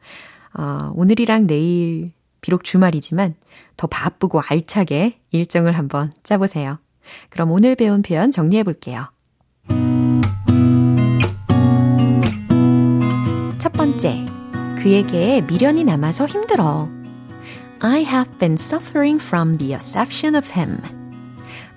어, 0.56 0.92
오늘이랑 0.96 1.48
내일 1.48 2.12
비록 2.42 2.64
주말이지만 2.64 3.36
더 3.78 3.88
바쁘고 3.88 4.42
알차게 4.42 5.20
일정을 5.32 5.74
한번 5.74 6.12
짜보세요. 6.24 6.80
그럼 7.30 7.52
오늘 7.52 7.76
배운 7.76 8.02
표현 8.02 8.32
정리해 8.32 8.64
볼게요. 8.64 9.12
첫 13.60 13.72
번째, 13.74 14.26
그에게 14.82 15.42
미련이 15.42 15.84
남아서 15.84 16.26
힘들어. 16.26 16.90
I 17.80 18.04
have 18.04 18.38
been 18.38 18.54
suffering 18.54 19.22
from 19.24 19.56
the 19.56 19.74
obsession 19.74 20.36
of 20.36 20.52
him. 20.54 20.80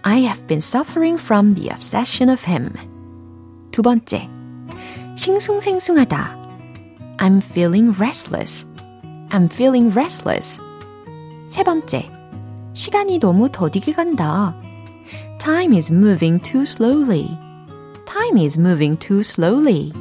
I 0.02 0.20
have 0.20 0.46
been 0.46 0.60
suffering 0.60 1.20
from 1.20 1.54
the 1.54 1.70
obsession 1.70 2.30
of 2.30 2.48
him. 2.48 2.72
두 3.72 3.82
번째, 3.82 4.28
싱숭생숭하다. 5.16 6.36
I'm 7.18 7.38
feeling 7.42 7.92
restless. 8.00 8.66
I'm 9.30 9.46
feeling 9.46 9.92
restless. 9.96 10.60
세 11.48 11.64
번째, 11.64 12.08
시간이 12.74 13.18
너무 13.18 13.48
더디게 13.50 13.92
간다. 13.92 14.54
Time 15.38 15.74
is 15.74 15.92
moving 15.92 16.40
too 16.40 16.64
slowly. 16.64 17.28
Time 18.06 18.38
is 18.38 18.58
moving 18.58 18.98
too 18.98 19.20
slowly. 19.20 19.92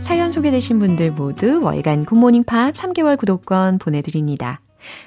사연 0.00 0.32
소개되신 0.32 0.78
분들 0.78 1.12
모두 1.12 1.60
월간 1.62 2.04
굿모닝 2.04 2.44
팝스 2.44 2.74
3개월 2.74 3.16
구독권 3.16 3.78
보내드립니다. 3.78 4.60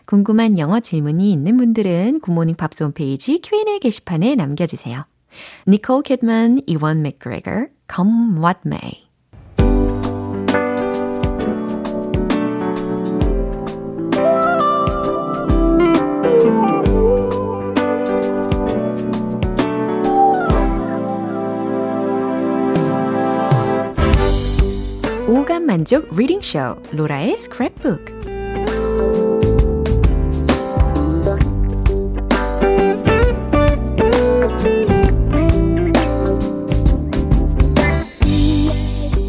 궁금한 0.05 0.57
영어 0.57 0.79
질문이 0.79 1.31
있는 1.31 1.57
분들은 1.57 2.21
굿모닝 2.21 2.55
팝스 2.55 2.83
홈페이지 2.83 3.39
Q&A 3.43 3.79
게시판에 3.79 4.35
남겨주세요. 4.35 5.05
니콜 5.67 6.03
키드먼, 6.03 6.61
이완 6.65 7.01
맥그리거, 7.01 7.67
Come 7.93 8.39
What 8.39 8.61
May. 8.65 9.02
만족 25.73 26.15
reading 26.15 26.39
show 26.41 26.75
로라의 26.91 27.35
스크랩북 27.35 28.05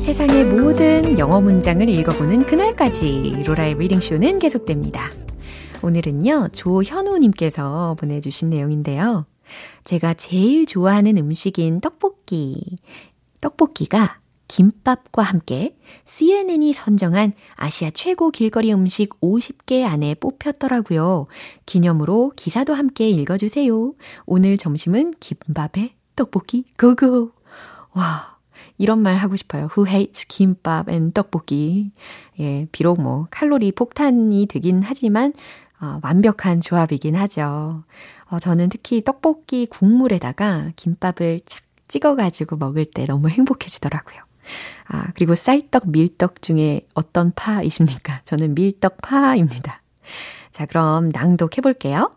세상의 0.03 0.45
모든 0.45 1.19
영어 1.19 1.41
문장을 1.41 1.89
읽어보는 1.89 2.45
그날까지 2.45 3.45
로라의 3.47 3.77
reading 3.79 4.07
show는 4.07 4.39
계속됩니다. 4.39 5.13
오늘은요, 5.81 6.49
조현우님께서 6.53 7.97
보내주신 7.99 8.51
내용인데요. 8.51 9.25
제가 9.85 10.13
제일 10.13 10.67
좋아하는 10.67 11.17
음식인 11.17 11.81
떡볶이. 11.81 12.77
떡볶이가 13.41 14.19
김밥과 14.49 15.23
함께 15.23 15.77
CNN이 16.05 16.73
선정한 16.73 17.33
아시아 17.57 17.91
최고 17.91 18.31
길거리 18.31 18.73
음식 18.73 19.19
50개 19.21 19.85
안에 19.85 20.15
뽑혔더라고요. 20.15 21.27
기념으로 21.67 22.33
기사도 22.37 22.75
함께 22.75 23.09
읽어주세요. 23.09 23.95
오늘 24.27 24.59
점심은 24.59 25.15
김밥에 25.21 25.95
떡볶이 26.17 26.65
고고! 26.79 27.33
와, 27.93 28.39
이런 28.79 29.01
말 29.01 29.17
하고 29.17 29.37
싶어요. 29.37 29.69
Who 29.77 29.89
hates 29.89 30.27
김밥 30.29 30.89
and 30.89 31.15
떡볶이? 31.15 31.93
예, 32.41 32.67
비록 32.73 33.01
뭐 33.01 33.27
칼로리 33.31 33.73
폭탄이 33.73 34.47
되긴 34.47 34.83
하지만 34.83 35.33
어, 35.81 35.99
완벽한 36.03 36.61
조합이긴 36.61 37.15
하죠. 37.17 37.85
어, 38.31 38.39
저는 38.39 38.69
특히 38.69 39.03
떡볶이 39.03 39.67
국물에다가 39.67 40.73
김밥을 40.77 41.41
착 41.47 41.63
찍어가지고 41.87 42.57
먹을 42.57 42.87
때 42.87 43.05
너무 43.05 43.29
행복해지더라고요. 43.29 44.23
아, 44.88 45.12
그리고 45.14 45.36
쌀떡, 45.36 45.90
밀떡 45.90 46.42
중에 46.42 46.82
어떤 46.96 47.32
파이십니까? 47.36 48.22
저는 48.26 48.56
밀떡파입니다. 48.56 49.82
자, 50.52 50.66
그럼 50.66 51.10
낭독해 51.10 51.62
볼게요. 51.62 52.12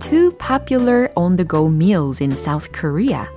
Two 0.00 0.32
popular 0.36 1.10
on-the-go 1.14 1.68
meals 1.68 2.20
in 2.20 2.32
South 2.32 2.72
Korea. 2.72 3.28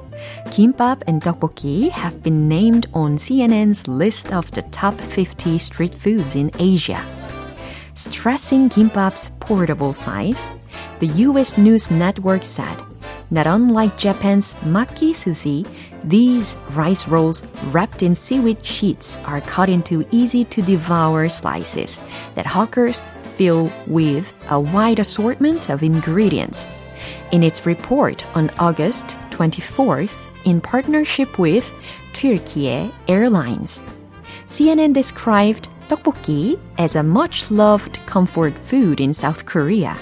Kimbap 0.49 1.03
and 1.07 1.21
tteokbokki 1.21 1.89
have 1.91 2.23
been 2.23 2.47
named 2.47 2.87
on 2.93 3.17
CNN's 3.17 3.87
list 3.87 4.33
of 4.33 4.49
the 4.51 4.63
top 4.71 4.95
50 4.95 5.57
street 5.59 5.93
foods 5.93 6.35
in 6.35 6.49
Asia. 6.59 7.01
Stressing 7.95 8.69
kimbap's 8.69 9.29
portable 9.39 9.93
size, 9.93 10.43
the 10.99 11.07
US 11.27 11.57
News 11.57 11.91
Network 11.91 12.43
said 12.43 12.81
not 13.32 13.46
unlike 13.46 13.96
Japan's 13.96 14.54
maki 14.54 15.10
sushi, 15.10 15.64
these 16.02 16.56
rice 16.70 17.06
rolls 17.06 17.46
wrapped 17.66 18.02
in 18.02 18.14
seaweed 18.14 18.64
sheets 18.64 19.18
are 19.18 19.40
cut 19.40 19.68
into 19.68 20.04
easy 20.10 20.44
to 20.46 20.62
devour 20.62 21.28
slices 21.28 22.00
that 22.34 22.46
hawkers 22.46 23.02
fill 23.36 23.72
with 23.86 24.34
a 24.50 24.58
wide 24.58 24.98
assortment 24.98 25.70
of 25.70 25.84
ingredients. 25.84 26.68
In 27.30 27.44
its 27.44 27.66
report 27.66 28.26
on 28.36 28.50
August 28.58 29.16
24th, 29.30 30.26
in 30.44 30.60
partnership 30.60 31.38
with 31.38 31.72
Turkey 32.12 32.90
Airlines, 33.06 33.80
CNN 34.48 34.92
described 34.92 35.68
tteokbokki 35.88 36.58
as 36.78 36.96
a 36.96 37.02
much 37.02 37.48
loved 37.52 38.04
comfort 38.06 38.58
food 38.58 39.00
in 39.00 39.14
South 39.14 39.46
Korea 39.46 39.96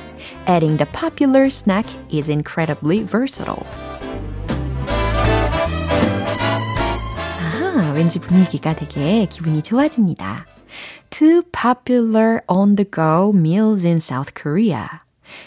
adding 0.46 0.76
the 0.76 0.87
popular 0.92 1.50
snack 1.50 1.87
is 2.11 2.31
incredibly 2.31 3.02
versatile. 3.04 3.64
아하, 7.40 7.92
왠지 7.92 8.18
분위기가 8.18 8.74
되게 8.74 9.26
기분이 9.26 9.62
좋아집니다. 9.62 10.46
Two 11.11 11.42
popular 11.52 12.40
on-the-go 12.48 13.33
meals 13.35 13.87
in 13.87 13.96
South 13.96 14.33
Korea. 14.35 14.87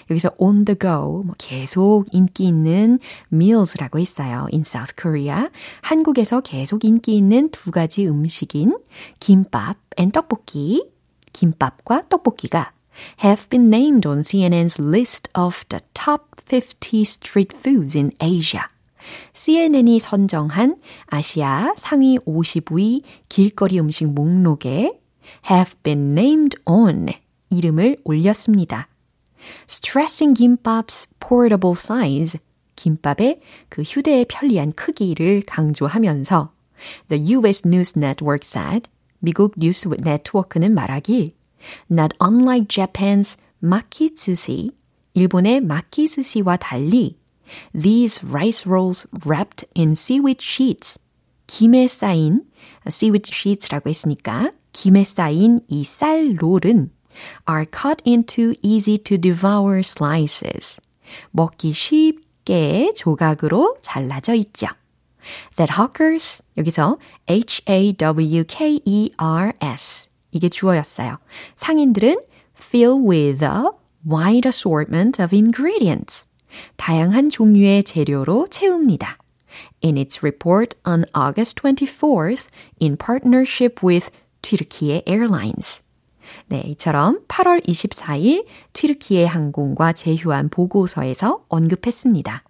여기서 0.09 0.31
on 0.37 0.65
the 0.65 0.77
go, 0.77 1.23
뭐 1.23 1.35
계속 1.37 2.05
인기 2.11 2.45
있는 2.45 2.99
meals라고 3.31 3.99
했어요. 3.99 4.47
in 4.51 4.61
South 4.61 4.93
Korea. 4.99 5.47
한국에서 5.81 6.41
계속 6.41 6.83
인기 6.85 7.15
있는 7.15 7.49
두 7.49 7.71
가지 7.71 8.07
음식인 8.07 8.77
김밥 9.19 9.77
and 9.97 10.13
떡볶이, 10.13 10.89
김밥과 11.33 12.03
떡볶이가 12.09 12.71
have 13.23 13.47
been 13.49 13.69
named 13.69 14.05
on 14.05 14.21
CNN's 14.21 14.79
list 14.79 15.29
of 15.33 15.65
the 15.69 15.81
top 15.93 16.41
50 16.45 17.03
street 17.03 17.53
foods 17.53 17.95
in 17.95 18.11
Asia. 18.19 18.65
CNN이 19.33 19.99
선정한 19.99 20.77
아시아 21.07 21.73
상위 21.77 22.17
50위 22.19 23.03
길거리 23.29 23.79
음식 23.79 24.07
목록에 24.07 24.99
have 25.49 25.75
been 25.83 26.11
named 26.11 26.57
on 26.65 27.07
이름을 27.49 27.97
올렸습니다. 28.03 28.87
Stressing 29.67 30.35
김밥's 30.35 31.09
portable 31.19 31.75
size, 31.75 32.39
김밥의 32.75 33.41
그 33.69 33.81
휴대에 33.81 34.25
편리한 34.25 34.73
크기를 34.73 35.43
강조하면서 35.45 36.51
The 37.09 37.33
US 37.33 37.67
News 37.67 37.97
Network 37.97 38.45
said, 38.45 38.89
미국 39.19 39.53
뉴스 39.57 39.87
네트워크는 39.87 40.73
말하길 40.73 41.33
Not 41.89 42.13
unlike 42.19 42.67
Japan's 42.67 43.37
makitsushi, 43.61 44.71
일본의 45.13 45.61
마키스시와 45.61 46.57
달리 46.57 47.17
these 47.73 48.23
rice 48.23 48.65
rolls 48.65 49.05
wrapped 49.25 49.65
in 49.75 49.91
seaweed 49.91 50.41
sheets, 50.41 50.99
김에 51.47 51.87
쌓인 51.87 52.45
seaweed 52.87 53.29
sheets라고 53.31 53.89
했으니까 53.89 54.51
김에 54.71 55.03
쌓인 55.03 55.61
이 55.67 55.83
쌀 55.83 56.35
롤은 56.39 56.91
are 57.49 57.65
cut 57.65 58.01
into 58.05 58.53
easy 58.61 58.97
to 58.97 59.17
devour 59.17 59.79
slices. 59.79 60.79
먹기 61.31 61.73
쉽게 61.73 62.93
조각으로 62.95 63.77
잘라져 63.81 64.33
있죠. 64.35 64.67
That 65.57 65.73
hawkers, 65.77 66.41
여기서 66.57 66.97
H-A-W-K-E-R-S 67.27 68.01
이게 70.31 70.49
주어였어요. 70.49 71.17
상인들은 71.55 72.21
fill 72.57 72.99
with 72.99 73.43
a 73.43 73.63
wide 74.07 74.47
assortment 74.47 75.21
of 75.21 75.35
ingredients. 75.35 76.27
다양한 76.77 77.29
종류의 77.29 77.83
재료로 77.83 78.47
채웁니다. 78.47 79.17
In 79.83 79.97
its 79.97 80.19
report 80.23 80.77
on 80.85 81.05
August 81.13 81.61
24th, 81.61 82.49
in 82.81 82.97
partnership 82.97 83.85
with 83.85 84.09
Turkey 84.41 85.01
Airlines. 85.05 85.83
네, 86.47 86.63
이처럼 86.67 87.25
8월 87.27 87.65
24일 87.65 88.45
튀르키예 88.73 89.25
항공과 89.25 89.93
제휴한 89.93 90.49
보고서에서 90.49 91.45
언급했습니다. 91.49 92.43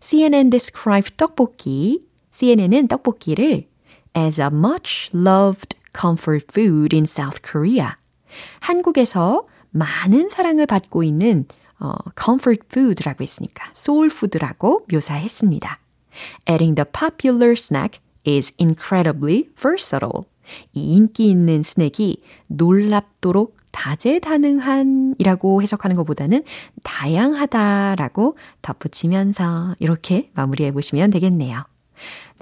CNN 0.00 0.50
described 0.50 1.16
떡볶이, 1.16 2.06
CNN은 2.30 2.88
떡볶이를 2.88 3.68
as 4.16 4.40
a 4.40 4.48
much 4.50 5.10
loved 5.14 5.76
comfort 5.92 6.46
food 6.50 6.94
in 6.94 7.04
South 7.04 7.40
Korea. 7.42 7.92
한국에서 8.60 9.46
많은 9.70 10.28
사랑을 10.28 10.66
받고 10.66 11.02
있는 11.02 11.46
어, 11.78 11.94
comfort 12.18 12.66
food라고 12.70 13.22
했으니까 13.22 13.70
soul 13.74 14.10
food라고 14.12 14.86
묘사했습니다. 14.90 15.80
Adding 16.48 16.74
the 16.76 16.84
popular 16.84 17.52
snack 17.52 18.00
is 18.26 18.52
incredibly 18.60 19.48
versatile. 19.56 20.24
이 20.72 20.96
인기 20.96 21.30
있는 21.30 21.62
스낵이 21.62 22.22
놀랍도록 22.48 23.56
다재다능한이라고 23.72 25.62
해석하는 25.62 25.96
것보다는 25.96 26.44
다양하다라고 26.82 28.36
덧붙이면서 28.60 29.76
이렇게 29.78 30.30
마무리해 30.34 30.72
보시면 30.72 31.10
되겠네요. 31.10 31.64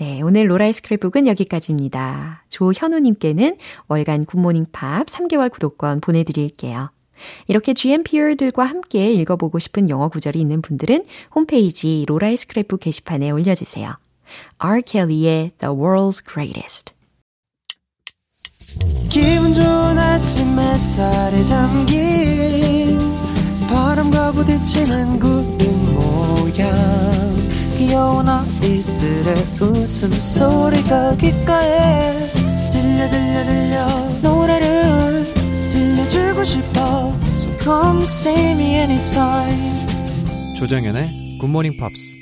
네, 0.00 0.22
오늘 0.22 0.50
로라의 0.50 0.72
스크랩북은 0.72 1.26
여기까지입니다. 1.26 2.44
조현우님께는 2.48 3.58
월간 3.86 4.24
굿모닝 4.24 4.68
팝 4.72 5.04
3개월 5.04 5.50
구독권 5.50 6.00
보내드릴게요. 6.00 6.90
이렇게 7.48 7.74
GMPR들과 7.74 8.64
함께 8.64 9.12
읽어보고 9.12 9.58
싶은 9.58 9.90
영어 9.90 10.08
구절이 10.08 10.40
있는 10.40 10.62
분들은 10.62 11.04
홈페이지 11.34 12.06
로라의 12.08 12.38
스크랩북 12.38 12.80
게시판에 12.80 13.30
올려주세요. 13.30 13.90
R. 14.56 14.80
Kelly의 14.80 15.50
The 15.58 15.74
World's 15.74 16.26
Greatest 16.26 16.94
기분 19.10 19.52
좋은 19.52 19.98
아침 19.98 20.58
햇살에 20.58 21.44
담긴 21.44 22.98
바람과 23.68 24.32
부딪히는 24.32 25.18
구름 25.18 25.94
모양 25.94 27.29
귀여운 27.80 28.28
아이들의 28.28 29.34
웃음소리가 29.58 31.16
귓가에 31.16 32.12
들려 32.70 33.08
들려 33.08 33.44
들려 33.46 33.86
노래를 34.20 35.24
들려주고 35.70 36.44
싶어 36.44 37.14
So 37.38 37.58
come 37.58 38.02
see 38.02 38.50
me 38.50 38.74
anytime 38.74 39.86
조정연의 40.58 41.08
굿모닝 41.40 41.72
팝스 41.80 42.20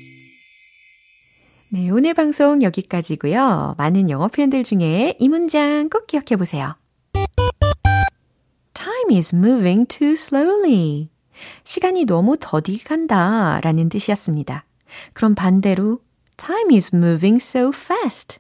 네, 1.71 1.91
오늘 1.91 2.15
방송 2.15 2.63
여기까지고요. 2.63 3.75
많은 3.77 4.11
영어 4.11 4.29
표현들 4.29 4.63
중에 4.63 5.17
이 5.19 5.29
문장 5.29 5.91
꼭 5.91 6.07
기억해 6.07 6.37
보세요. 6.39 6.77
Time 8.75 9.17
is 9.19 9.35
moving 9.35 9.87
too 9.89 10.13
slowly. 10.13 11.11
시간이 11.65 12.05
너무 12.05 12.37
더디 12.39 12.85
간다 12.85 13.61
라는 13.63 13.89
뜻이었습니다. 13.89 14.65
그럼 15.13 15.35
반대로 15.35 16.01
Time 16.37 16.75
is 16.75 16.95
moving 16.95 17.43
so 17.43 17.71
fast. 17.75 18.39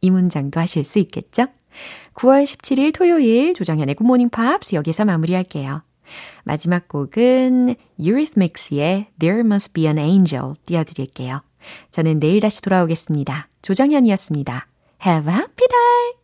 이 0.00 0.10
문장도 0.10 0.60
하실 0.60 0.84
수 0.84 0.98
있겠죠? 0.98 1.46
9월 2.14 2.44
17일 2.44 2.92
토요일 2.92 3.54
조정현의 3.54 3.94
굿모닝 3.94 4.30
팝스 4.30 4.74
여기서 4.74 5.04
마무리할게요. 5.04 5.82
마지막 6.44 6.88
곡은 6.88 7.76
Eurythmics의 7.98 9.06
There 9.18 9.40
Must 9.40 9.72
Be 9.72 9.86
an 9.86 9.98
Angel 9.98 10.54
띄워드릴게요. 10.66 11.42
저는 11.90 12.20
내일 12.20 12.40
다시 12.40 12.62
돌아오겠습니다. 12.62 13.48
조정현이었습니다. 13.62 14.66
Have 15.06 15.32
a 15.32 15.38
happy 15.38 15.68
day! 15.68 16.19